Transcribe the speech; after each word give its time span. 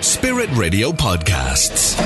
Spirit 0.00 0.48
Radio 0.52 0.92
Podcasts. 0.92 1.96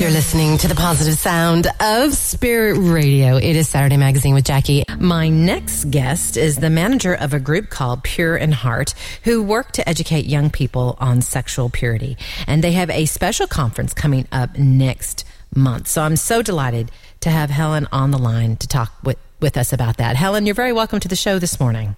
You're 0.00 0.10
listening 0.10 0.58
to 0.58 0.66
the 0.66 0.74
positive 0.74 1.14
sound 1.14 1.68
of 1.78 2.12
Spirit 2.14 2.78
Radio. 2.80 3.36
It 3.36 3.54
is 3.54 3.68
Saturday 3.68 3.96
Magazine 3.96 4.34
with 4.34 4.44
Jackie. 4.44 4.82
My 4.98 5.28
next 5.28 5.90
guest 5.92 6.36
is 6.36 6.56
the 6.56 6.68
manager 6.68 7.14
of 7.14 7.32
a 7.32 7.38
group 7.38 7.70
called 7.70 8.02
Pure 8.02 8.38
in 8.38 8.50
Heart, 8.50 8.94
who 9.22 9.40
work 9.40 9.70
to 9.72 9.88
educate 9.88 10.26
young 10.26 10.50
people 10.50 10.96
on 10.98 11.22
sexual 11.22 11.70
purity. 11.70 12.16
And 12.48 12.64
they 12.64 12.72
have 12.72 12.90
a 12.90 13.06
special 13.06 13.46
conference 13.46 13.94
coming 13.94 14.26
up 14.32 14.58
next 14.58 15.24
month. 15.54 15.86
So 15.86 16.02
I'm 16.02 16.16
so 16.16 16.42
delighted 16.42 16.90
to 17.20 17.30
have 17.30 17.50
Helen 17.50 17.86
on 17.92 18.10
the 18.10 18.18
line 18.18 18.56
to 18.56 18.66
talk 18.66 18.92
with, 19.04 19.18
with 19.40 19.56
us 19.56 19.72
about 19.72 19.98
that. 19.98 20.16
Helen, 20.16 20.44
you're 20.44 20.56
very 20.56 20.72
welcome 20.72 20.98
to 20.98 21.08
the 21.08 21.16
show 21.16 21.38
this 21.38 21.60
morning. 21.60 21.94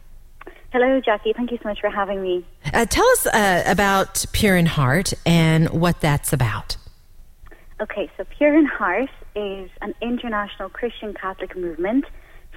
Hello, 0.70 1.00
Jackie. 1.00 1.32
Thank 1.32 1.50
you 1.50 1.58
so 1.62 1.68
much 1.68 1.80
for 1.80 1.88
having 1.88 2.22
me. 2.22 2.44
Uh, 2.74 2.84
tell 2.84 3.06
us 3.06 3.26
uh, 3.26 3.62
about 3.66 4.26
Pure 4.32 4.56
in 4.56 4.66
Heart 4.66 5.14
and 5.24 5.70
what 5.70 6.00
that's 6.02 6.32
about. 6.32 6.76
Okay, 7.80 8.10
so 8.16 8.24
Pure 8.36 8.58
in 8.58 8.66
Heart 8.66 9.08
is 9.34 9.70
an 9.80 9.94
international 10.02 10.68
Christian 10.68 11.14
Catholic 11.14 11.56
movement 11.56 12.04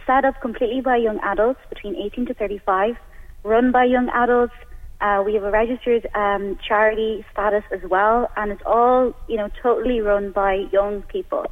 set 0.06 0.26
up 0.26 0.42
completely 0.42 0.82
by 0.82 0.98
young 0.98 1.20
adults 1.22 1.60
between 1.70 1.96
18 1.96 2.26
to 2.26 2.34
35, 2.34 2.98
run 3.44 3.72
by 3.72 3.86
young 3.86 4.10
adults. 4.10 4.54
Uh, 5.00 5.24
we 5.26 5.34
have 5.36 5.44
a 5.44 5.52
registered 5.52 6.08
um, 6.14 6.58
charity 6.68 7.26
status 7.32 7.64
as 7.72 7.82
well, 7.90 8.30
and 8.36 8.52
it's 8.52 8.62
all 8.66 9.14
you 9.28 9.38
know 9.38 9.50
totally 9.62 10.02
run 10.02 10.32
by 10.32 10.66
young 10.72 11.02
people. 11.04 11.46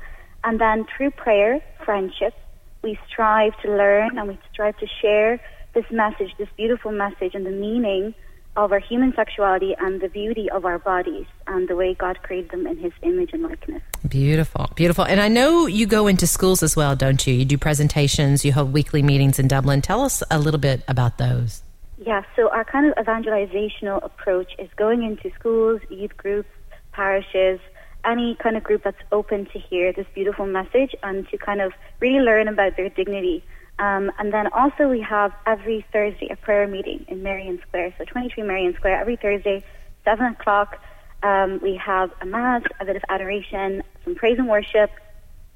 And 0.44 0.60
then 0.60 0.86
through 0.86 1.12
prayer, 1.12 1.62
friendship, 1.86 2.34
we 2.82 2.98
strive 3.08 3.54
to 3.62 3.70
learn 3.70 4.18
and 4.18 4.28
we 4.28 4.40
strive 4.52 4.78
to 4.78 4.88
share 5.02 5.40
this 5.74 5.86
message, 5.92 6.34
this 6.38 6.50
beautiful 6.58 6.92
message, 6.92 7.36
and 7.36 7.46
the 7.46 7.52
meaning 7.52 8.14
of 8.56 8.72
our 8.72 8.80
human 8.80 9.14
sexuality 9.16 9.76
and 9.80 10.02
the 10.02 10.10
beauty 10.10 10.50
of 10.50 10.66
our 10.66 10.80
bodies 10.80 11.26
and 11.48 11.68
the 11.68 11.76
way 11.76 11.94
God 11.94 12.22
created 12.24 12.52
them 12.52 12.68
in 12.68 12.78
His 12.78 12.92
image 13.04 13.32
and 13.32 13.44
likeness. 13.44 13.82
Beautiful, 14.08 14.70
beautiful. 14.76 15.06
And 15.06 15.22
I 15.22 15.28
know 15.28 15.66
you 15.66 15.86
go 15.86 16.08
into 16.08 16.28
schools 16.28 16.64
as 16.64 16.76
well, 16.76 16.96
don't 16.96 17.26
you? 17.26 17.34
You 17.34 17.46
do 17.46 17.58
presentations, 17.58 18.44
you 18.44 18.52
hold 18.52 18.74
weekly 18.74 19.02
meetings 19.02 19.40
in 19.40 19.48
Dublin. 19.48 19.82
Tell 19.82 20.02
us 20.02 20.24
a 20.30 20.40
little 20.40 20.60
bit 20.60 20.84
about 20.88 21.18
those. 21.18 21.64
Yeah, 22.06 22.24
so 22.36 22.50
our 22.50 22.64
kind 22.64 22.88
of 22.88 22.96
evangelizational 22.96 24.04
approach 24.04 24.54
is 24.58 24.70
going 24.78 25.04
into 25.04 25.32
schools, 25.38 25.82
youth 25.90 26.16
groups, 26.18 26.50
parishes, 26.92 27.60
any 28.06 28.36
kind 28.36 28.56
of 28.56 28.64
group 28.64 28.84
that's 28.84 29.02
open 29.12 29.46
to 29.48 29.60
hear 29.60 29.92
this 29.92 30.08
beautiful 30.14 30.46
message 30.46 30.96
and 31.04 31.28
to 31.30 31.38
kind 31.38 31.62
of 31.62 31.74
really 32.00 32.20
learn 32.20 32.48
about 32.48 32.78
their 32.78 32.90
dignity 32.90 33.44
um, 33.80 34.12
and 34.20 34.34
then 34.34 34.48
also 34.48 34.90
we 34.90 35.02
have 35.02 35.34
every 35.46 35.86
Thursday 35.92 36.28
a 36.30 36.36
prayer 36.36 36.68
meeting 36.68 37.06
in 37.08 37.24
Merrion 37.24 37.60
Square. 37.68 37.96
So 37.98 38.06
23 38.06 38.44
Merrion 38.44 38.74
Square 38.76 39.00
every 39.00 39.16
Thursday, 39.16 39.64
7 40.04 40.26
o'clock. 40.26 40.82
Um, 41.24 41.60
we 41.64 41.76
have 41.78 42.12
a 42.22 42.26
mass, 42.26 42.64
a 42.80 42.86
bit 42.86 42.98
of 42.98 43.04
adoration, 43.10 43.84
some 44.04 44.16
praise 44.16 44.38
and 44.38 44.48
worship, 44.48 44.92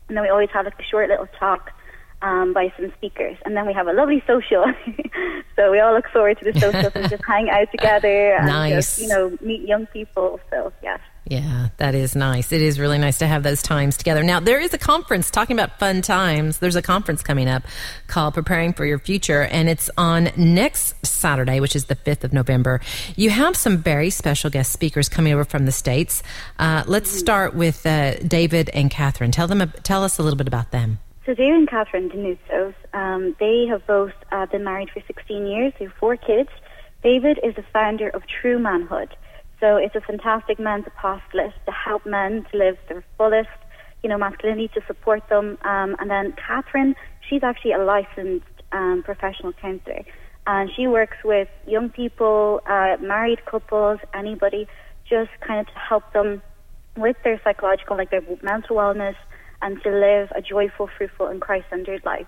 and 0.08 0.18
then 0.18 0.24
we 0.24 0.30
always 0.30 0.50
have 0.52 0.66
like 0.66 0.80
a 0.80 0.84
short 0.84 1.10
little 1.10 1.28
talk 1.38 1.72
um, 2.22 2.54
by 2.54 2.74
some 2.78 2.92
speakers. 2.98 3.38
And 3.46 3.56
then 3.56 3.68
we 3.68 3.74
have 3.74 3.88
a 3.88 3.94
lovely 3.94 4.24
social. 4.26 4.66
so 5.56 5.72
we 5.72 5.80
all 5.80 5.94
look 5.94 6.08
forward 6.10 6.40
to 6.40 6.52
the 6.52 6.60
social 6.60 6.92
and 6.96 7.10
just 7.10 7.24
hang 7.26 7.50
out 7.50 7.70
together 7.72 8.36
and 8.36 8.48
nice. 8.48 8.72
just, 8.72 9.02
you 9.02 9.08
know, 9.10 9.38
meet 9.42 9.68
young 9.68 9.86
people. 9.88 10.40
So, 10.50 10.72
yes. 10.82 11.00
Yeah, 11.26 11.70
that 11.78 11.96
is 11.96 12.16
nice. 12.16 12.52
It 12.52 12.62
is 12.62 12.80
really 12.80 12.98
nice 12.98 13.20
to 13.20 13.28
have 13.28 13.44
those 13.44 13.62
times 13.62 13.96
together. 13.96 14.24
Now, 14.24 14.42
there 14.42 14.60
is 14.60 14.74
a 14.74 14.78
conference 14.78 15.32
talking 15.32 15.58
about 15.58 15.80
fun 15.80 16.02
times. 16.02 16.60
There's 16.60 16.76
a 16.76 16.82
conference 16.82 17.22
coming 17.22 17.48
up 17.48 17.64
called 18.08 18.34
Preparing 18.34 18.74
for 18.74 18.86
Your 18.86 19.00
Future, 19.00 19.44
and 19.44 19.70
it's 19.70 19.90
on 19.98 20.30
next 20.36 21.06
Saturday, 21.06 21.62
which 21.62 21.78
is 21.78 21.86
the 21.86 21.96
5th 21.96 22.26
of 22.26 22.34
November. 22.34 22.82
You 23.16 23.30
have 23.30 23.56
some 23.56 23.78
very 23.78 24.10
special 24.10 24.50
guest 24.50 24.74
speakers 24.74 25.08
coming 25.08 25.32
over 25.32 25.46
from 25.46 25.66
the 25.66 25.72
States. 25.72 26.24
Uh, 26.60 26.84
let's 26.88 27.10
start 27.10 27.56
with 27.56 27.86
uh, 27.86 28.16
David 28.16 28.70
and 28.74 28.92
Catherine. 28.92 29.32
Tell, 29.32 29.48
them, 29.48 29.72
tell 29.84 30.04
us 30.04 30.20
a 30.20 30.24
little 30.24 30.38
bit 30.38 30.48
about 30.48 30.72
them. 30.72 31.00
So, 31.26 31.34
David 31.34 31.56
and 31.56 31.70
Catherine 31.70 32.10
Denusos, 32.10 32.74
um, 32.94 33.34
they 33.40 33.66
have 33.68 33.88
both 33.88 34.12
uh, 34.34 34.46
been 34.48 34.66
married 34.66 34.90
for 34.90 35.02
16 35.08 35.48
years. 35.48 35.72
They 35.80 35.86
have 35.86 35.94
four 35.94 36.18
kids. 36.18 36.50
David 37.02 37.40
is 37.42 37.56
the 37.56 37.64
founder 37.72 38.10
of 38.10 38.28
True 38.28 38.60
Manhood. 38.60 39.16
So 39.64 39.78
it's 39.78 39.96
a 39.96 40.02
fantastic 40.02 40.60
men's 40.60 40.84
apostolate 40.88 41.54
to 41.66 41.72
help 41.72 42.06
men 42.06 42.46
to 42.52 42.58
live 42.58 42.76
their 42.90 43.02
fullest, 43.18 43.48
you 44.04 44.10
know, 44.10 44.18
masculinity, 44.18 44.70
to 44.74 44.82
support 44.86 45.24
them. 45.30 45.58
Um, 45.64 45.96
and 46.00 46.12
then 46.12 46.34
Catherine, 46.34 46.96
she's 47.30 47.44
actually 47.44 47.72
a 47.72 47.78
licensed 47.78 48.44
um, 48.74 49.04
professional 49.06 49.54
counselor. 49.54 50.02
And 50.46 50.70
she 50.76 50.86
works 50.86 51.16
with 51.24 51.48
young 51.66 51.88
people, 51.88 52.60
uh, 52.68 52.98
married 53.00 53.46
couples, 53.46 54.00
anybody, 54.14 54.68
just 55.10 55.32
kind 55.40 55.62
of 55.62 55.68
to 55.68 55.80
help 55.80 56.12
them 56.12 56.42
with 56.98 57.16
their 57.24 57.40
psychological, 57.42 57.96
like 57.96 58.12
their 58.12 58.24
mental 58.42 58.76
wellness, 58.76 59.16
and 59.62 59.82
to 59.84 59.90
live 59.90 60.28
a 60.36 60.42
joyful, 60.42 60.90
fruitful, 60.98 61.28
and 61.28 61.40
Christ-centered 61.40 62.04
life. 62.04 62.28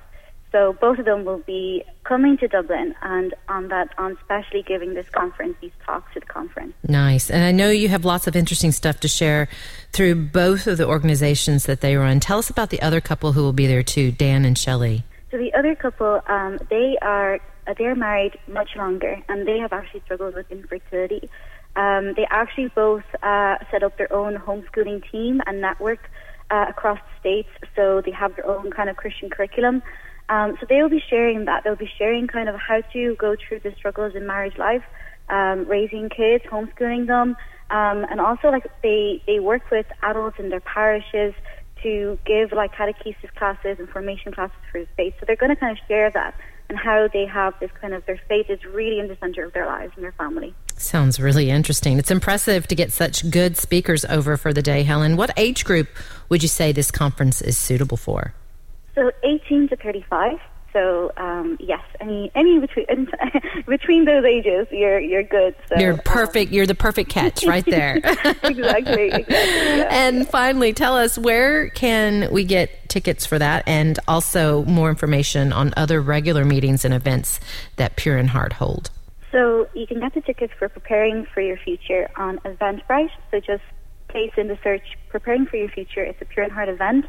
So 0.55 0.71
both 0.79 0.99
of 0.99 1.03
them 1.03 1.25
will 1.25 1.39
be 1.39 1.83
coming 2.05 2.37
to 2.37 2.47
Dublin 2.47 2.95
and 3.01 3.33
on 3.49 3.67
that 3.67 3.89
on 3.97 4.17
specially 4.23 4.63
giving 4.63 4.93
this 4.93 5.05
conference 5.09 5.57
these 5.59 5.73
talks 5.85 6.13
at 6.15 6.21
the 6.21 6.27
conference. 6.27 6.73
Nice. 6.87 7.29
And 7.29 7.43
I 7.43 7.51
know 7.51 7.69
you 7.69 7.89
have 7.89 8.05
lots 8.05 8.25
of 8.25 8.37
interesting 8.37 8.71
stuff 8.71 9.01
to 9.01 9.09
share 9.09 9.49
through 9.91 10.15
both 10.15 10.65
of 10.65 10.77
the 10.77 10.87
organizations 10.87 11.65
that 11.65 11.81
they 11.81 11.97
run. 11.97 12.21
Tell 12.21 12.39
us 12.39 12.49
about 12.49 12.69
the 12.69 12.81
other 12.81 13.01
couple 13.01 13.33
who 13.33 13.41
will 13.41 13.51
be 13.51 13.67
there 13.67 13.83
too, 13.83 14.13
Dan 14.13 14.45
and 14.45 14.57
Shelley. 14.57 15.03
So 15.29 15.37
the 15.37 15.53
other 15.55 15.75
couple, 15.75 16.21
um, 16.27 16.57
they 16.69 16.97
are 17.01 17.41
uh, 17.67 17.73
they're 17.77 17.93
married 17.93 18.39
much 18.47 18.77
longer 18.77 19.21
and 19.27 19.45
they 19.45 19.57
have 19.57 19.73
actually 19.73 20.03
struggled 20.05 20.35
with 20.35 20.49
infertility. 20.49 21.29
Um, 21.75 22.13
they 22.15 22.25
actually 22.31 22.69
both 22.69 23.03
uh, 23.21 23.57
set 23.71 23.83
up 23.83 23.97
their 23.97 24.13
own 24.13 24.35
homeschooling 24.35 25.03
team 25.11 25.41
and 25.47 25.59
network 25.59 26.09
uh, 26.49 26.67
across 26.69 26.99
the 26.99 27.19
states. 27.19 27.49
So 27.75 28.01
they 28.05 28.11
have 28.11 28.37
their 28.37 28.47
own 28.47 28.71
kind 28.71 28.89
of 28.89 28.95
Christian 28.95 29.29
curriculum. 29.29 29.83
Um, 30.29 30.57
so 30.59 30.65
they'll 30.67 30.89
be 30.89 31.03
sharing 31.07 31.45
that. 31.45 31.63
They'll 31.63 31.75
be 31.75 31.91
sharing 31.97 32.27
kind 32.27 32.49
of 32.49 32.55
how 32.55 32.81
to 32.93 33.15
go 33.15 33.35
through 33.35 33.59
the 33.59 33.73
struggles 33.77 34.15
in 34.15 34.25
marriage 34.25 34.57
life, 34.57 34.83
um, 35.29 35.65
raising 35.65 36.09
kids, 36.09 36.43
homeschooling 36.45 37.07
them, 37.07 37.35
um, 37.69 38.05
and 38.09 38.19
also 38.19 38.49
like 38.49 38.65
they 38.81 39.21
they 39.27 39.39
work 39.39 39.69
with 39.71 39.85
adults 40.01 40.37
in 40.39 40.49
their 40.49 40.61
parishes 40.61 41.33
to 41.83 42.17
give 42.25 42.51
like 42.51 42.73
catechesis 42.73 43.33
classes 43.35 43.77
and 43.79 43.87
formation 43.89 44.31
classes 44.31 44.57
for 44.71 44.81
the 44.81 44.87
faith. 44.97 45.13
So 45.19 45.25
they're 45.27 45.35
going 45.35 45.53
to 45.53 45.55
kind 45.55 45.77
of 45.77 45.83
share 45.87 46.09
that 46.11 46.35
and 46.69 46.77
how 46.77 47.07
they 47.11 47.25
have 47.25 47.53
this 47.59 47.69
kind 47.79 47.93
of 47.93 48.05
their 48.05 48.19
faith 48.27 48.49
is 48.49 48.63
really 48.65 48.99
in 48.99 49.07
the 49.07 49.17
center 49.17 49.45
of 49.45 49.53
their 49.53 49.67
lives 49.67 49.93
and 49.95 50.03
their 50.03 50.11
family. 50.13 50.53
Sounds 50.77 51.19
really 51.19 51.49
interesting. 51.49 51.99
It's 51.99 52.11
impressive 52.11 52.67
to 52.67 52.75
get 52.75 52.91
such 52.91 53.29
good 53.29 53.57
speakers 53.57 54.03
over 54.05 54.35
for 54.35 54.51
the 54.51 54.61
day, 54.61 54.83
Helen. 54.83 55.15
What 55.15 55.31
age 55.37 55.63
group 55.63 55.87
would 56.29 56.41
you 56.41 56.49
say 56.49 56.71
this 56.71 56.91
conference 56.91 57.41
is 57.41 57.57
suitable 57.57 57.97
for? 57.97 58.33
So 58.95 59.11
18 59.23 59.69
to 59.69 59.75
35. 59.75 60.39
So 60.75 61.09
um, 61.15 61.55
yes, 61.61 61.79
any 62.01 62.29
any 62.35 62.59
between 62.59 62.85
between 63.65 64.03
those 64.03 64.25
ages, 64.25 64.67
you're 64.71 64.99
you're 64.99 65.23
good. 65.23 65.55
So, 65.69 65.79
you're 65.79 65.95
perfect. 65.95 66.49
Um, 66.49 66.53
you're 66.53 66.65
the 66.65 66.75
perfect 66.75 67.09
catch 67.09 67.45
right 67.47 67.65
there. 67.65 67.95
exactly. 67.95 69.07
exactly 69.07 69.25
yeah. 69.29 69.87
And 69.89 70.27
finally, 70.27 70.73
tell 70.73 70.97
us 70.97 71.17
where 71.17 71.69
can 71.69 72.29
we 72.29 72.43
get 72.43 72.89
tickets 72.89 73.25
for 73.25 73.39
that, 73.39 73.63
and 73.65 73.97
also 74.09 74.65
more 74.65 74.89
information 74.89 75.53
on 75.53 75.73
other 75.77 76.01
regular 76.01 76.43
meetings 76.43 76.83
and 76.83 76.93
events 76.93 77.39
that 77.77 77.95
Pure 77.95 78.17
in 78.17 78.27
Heart 78.27 78.51
hold. 78.51 78.89
So 79.31 79.69
you 79.73 79.87
can 79.87 80.01
get 80.01 80.13
the 80.13 80.21
tickets 80.21 80.51
for 80.59 80.67
preparing 80.67 81.25
for 81.33 81.39
your 81.39 81.57
future 81.57 82.09
on 82.17 82.39
Eventbrite. 82.39 83.11
So 83.31 83.39
just 83.39 83.63
place 84.09 84.31
in 84.35 84.49
the 84.49 84.57
search 84.61 84.97
"Preparing 85.07 85.45
for 85.45 85.55
Your 85.55 85.69
Future." 85.69 86.03
It's 86.03 86.21
a 86.21 86.25
Pure 86.25 86.47
in 86.47 86.51
Heart 86.51 86.67
event. 86.67 87.05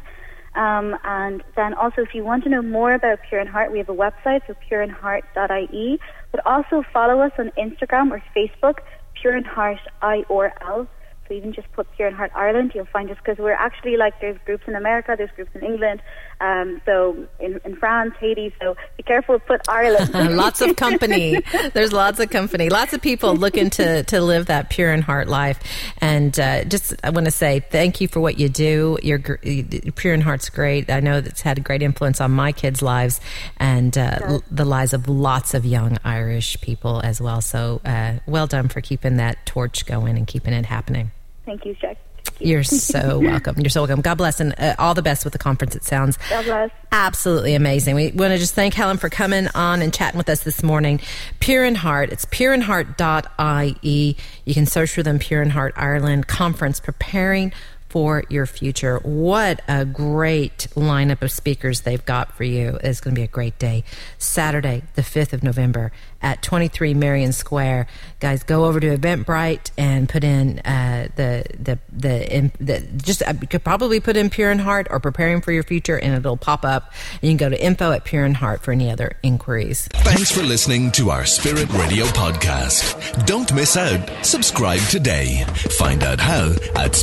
Um, 0.57 0.97
and 1.03 1.43
then 1.55 1.75
also, 1.75 2.01
if 2.01 2.15
you 2.15 2.23
want 2.23 2.43
to 2.45 2.49
know 2.49 2.63
more 2.63 2.93
about 2.93 3.19
Pure 3.29 3.41
in 3.41 3.47
Heart, 3.47 3.71
we 3.71 3.77
have 3.77 3.89
a 3.89 3.93
website, 3.93 4.41
so 4.47 4.55
pureinheart.ie. 4.69 5.99
But 6.31 6.45
also 6.45 6.83
follow 6.91 7.21
us 7.21 7.31
on 7.37 7.51
Instagram 7.57 8.09
or 8.11 8.23
Facebook, 8.35 8.79
Pure 9.21 9.37
in 9.37 9.43
Heart 9.43 9.79
IRL. 10.01 10.87
So 11.27 11.33
even 11.33 11.53
just 11.53 11.71
put 11.73 11.87
Pure 11.95 12.09
in 12.09 12.13
Heart 12.13 12.31
Ireland, 12.35 12.71
you'll 12.73 12.85
find 12.85 13.09
us 13.11 13.17
because 13.17 13.37
we're 13.37 13.51
actually 13.51 13.97
like 13.97 14.19
there's 14.21 14.37
groups 14.45 14.63
in 14.67 14.75
America, 14.75 15.15
there's 15.17 15.31
groups 15.31 15.51
in 15.55 15.63
England, 15.63 16.01
um, 16.39 16.81
so 16.85 17.27
in, 17.39 17.59
in 17.65 17.75
France, 17.75 18.13
Haiti. 18.19 18.53
So 18.61 18.75
be 18.95 19.03
careful, 19.03 19.39
put 19.39 19.61
Ireland. 19.67 20.13
lots 20.37 20.61
of 20.61 20.75
company. 20.75 21.41
There's 21.73 21.91
lots 21.91 22.19
of 22.19 22.29
company. 22.29 22.69
Lots 22.69 22.93
of 22.93 23.01
people 23.01 23.35
looking 23.35 23.69
to 23.71 24.03
to 24.03 24.21
live 24.21 24.45
that 24.47 24.69
pure 24.69 24.93
in 24.93 25.01
heart 25.01 25.27
life. 25.27 25.59
And 25.99 26.37
uh, 26.39 26.63
just 26.65 26.93
I 27.03 27.09
want 27.09 27.25
to 27.25 27.31
say 27.31 27.59
thank 27.59 27.99
you 28.01 28.07
for 28.07 28.19
what 28.19 28.39
you 28.39 28.49
do. 28.49 28.97
Your 29.01 29.19
pure 29.19 30.13
in 30.13 30.21
heart's 30.21 30.49
great. 30.49 30.89
I 30.89 30.99
know 30.99 31.21
that's 31.21 31.41
had 31.41 31.57
a 31.57 31.61
great 31.61 31.81
influence 31.81 32.21
on 32.21 32.31
my 32.31 32.51
kids' 32.51 32.81
lives 32.81 33.19
and 33.57 33.97
uh, 33.97 34.19
l- 34.21 34.43
the 34.49 34.65
lives 34.65 34.93
of 34.93 35.07
lots 35.09 35.53
of 35.53 35.65
young 35.65 35.97
Irish 36.03 36.59
people 36.61 37.01
as 37.03 37.19
well. 37.19 37.41
So 37.41 37.81
uh, 37.85 38.19
well 38.25 38.47
done 38.47 38.67
for 38.69 38.81
keeping 38.81 39.17
that 39.17 39.45
torch 39.45 39.85
going 39.85 40.17
and 40.17 40.27
keeping 40.27 40.53
it 40.53 40.65
happening. 40.65 41.11
Thank 41.47 41.65
you, 41.65 41.73
Jack. 41.75 41.97
you. 42.39 42.47
You're 42.49 42.63
so 42.63 43.19
welcome. 43.19 43.55
You're 43.57 43.69
so 43.69 43.81
welcome. 43.81 44.01
God 44.01 44.15
bless 44.15 44.39
and 44.41 44.53
uh, 44.59 44.75
all 44.77 44.93
the 44.93 45.01
best 45.01 45.23
with 45.23 45.31
the 45.31 45.39
conference. 45.39 45.75
It 45.77 45.83
sounds 45.85 46.17
God 46.29 46.43
bless. 46.43 46.71
absolutely 46.91 47.55
amazing. 47.55 47.95
We 47.95 48.11
want 48.11 48.33
to 48.33 48.37
just 48.37 48.53
thank 48.53 48.73
Helen 48.73 48.97
for 48.97 49.09
coming 49.09 49.47
on 49.55 49.81
and 49.81 49.93
chatting 49.93 50.17
with 50.17 50.27
us 50.29 50.41
this 50.43 50.61
morning. 50.61 50.99
Pure 51.39 51.63
in 51.65 51.75
Heart. 51.75 52.11
It's 52.11 52.25
pureinheart.ie. 52.25 54.17
You 54.45 54.53
can 54.53 54.65
search 54.65 54.91
for 54.91 55.03
them, 55.03 55.19
Pure 55.19 55.41
in 55.41 55.49
Heart 55.51 55.73
Ireland 55.77 56.27
Conference, 56.27 56.79
preparing 56.81 57.53
for 57.89 58.23
your 58.29 58.45
future. 58.45 58.97
What 58.99 59.61
a 59.67 59.85
great 59.85 60.67
lineup 60.75 61.21
of 61.21 61.31
speakers 61.31 61.81
they've 61.81 62.03
got 62.05 62.35
for 62.35 62.43
you. 62.43 62.77
It's 62.83 62.99
going 62.99 63.15
to 63.15 63.19
be 63.19 63.23
a 63.23 63.27
great 63.27 63.57
day. 63.59 63.83
Saturday, 64.17 64.83
the 64.95 65.01
5th 65.01 65.33
of 65.33 65.43
November 65.43 65.91
at 66.21 66.41
23 66.41 66.93
Merrion 66.93 67.31
Square. 67.31 67.87
Guys, 68.19 68.43
go 68.43 68.65
over 68.65 68.79
to 68.79 68.97
Eventbrite 68.97 69.71
and 69.77 70.09
put 70.09 70.23
in 70.23 70.59
uh, 70.59 71.07
the, 71.15 71.45
the, 71.57 71.79
the, 71.91 72.51
the, 72.59 72.87
just, 72.97 73.21
uh, 73.21 73.33
you 73.39 73.47
could 73.47 73.63
probably 73.63 73.99
put 73.99 74.17
in 74.17 74.29
Pure 74.29 74.51
in 74.51 74.59
Heart 74.59 74.87
or 74.89 74.99
Preparing 74.99 75.41
for 75.41 75.51
Your 75.51 75.63
Future 75.63 75.97
and 75.97 76.13
it'll 76.15 76.37
pop 76.37 76.65
up. 76.65 76.91
And 77.21 77.23
you 77.23 77.29
can 77.29 77.37
go 77.37 77.49
to 77.49 77.63
info 77.63 77.91
at 77.91 78.03
Pure 78.03 78.25
in 78.25 78.33
Heart 78.33 78.61
for 78.61 78.71
any 78.71 78.89
other 78.91 79.17
inquiries. 79.23 79.87
Thanks 79.93 80.31
for 80.31 80.41
listening 80.41 80.91
to 80.93 81.09
our 81.11 81.25
Spirit 81.25 81.71
Radio 81.73 82.05
podcast. 82.05 83.25
Don't 83.25 83.53
miss 83.53 83.77
out. 83.77 84.25
Subscribe 84.25 84.81
today. 84.81 85.43
Find 85.77 86.03
out 86.03 86.19
how 86.19 86.55
at 86.75 86.93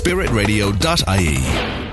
spiritradio.ie. 0.75 1.84